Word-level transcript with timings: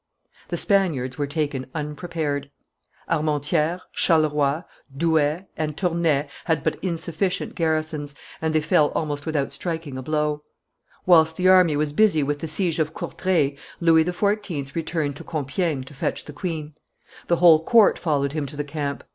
The 0.47 0.57
Spaniards 0.57 1.19
were 1.19 1.27
taken 1.27 1.67
unprepared: 1.75 2.49
Armentieres, 3.07 3.81
Charleroi, 3.93 4.63
Douai, 4.97 5.41
and 5.55 5.77
Tournay 5.77 6.27
had 6.45 6.63
but 6.63 6.79
insufficient 6.83 7.53
garrisons, 7.53 8.15
and 8.41 8.55
they 8.55 8.61
fell 8.61 8.89
almost 8.95 9.27
without 9.27 9.53
striking 9.53 9.99
a 9.99 10.01
blow. 10.01 10.41
Whilst 11.05 11.37
the 11.37 11.49
army 11.49 11.75
was 11.77 11.93
busy 11.93 12.23
with 12.23 12.39
the 12.39 12.47
siege 12.47 12.79
of 12.79 12.95
Courtray, 12.95 13.55
Louis 13.79 14.03
XIV. 14.03 14.73
returned 14.73 15.17
to 15.17 15.23
Compiegne 15.23 15.83
to 15.83 15.93
fetch 15.93 16.25
the 16.25 16.33
queen. 16.33 16.73
The 17.27 17.35
whole 17.35 17.63
court 17.63 17.99
followed 17.99 18.31
him 18.33 18.47
to 18.47 18.55
the 18.57 18.63
camp. 18.63 19.03